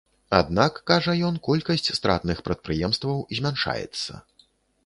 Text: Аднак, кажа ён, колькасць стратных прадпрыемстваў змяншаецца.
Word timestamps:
Аднак, 0.37 0.77
кажа 0.91 1.13
ён, 1.27 1.37
колькасць 1.49 1.93
стратных 1.99 2.41
прадпрыемстваў 2.49 3.23
змяншаецца. 3.41 4.11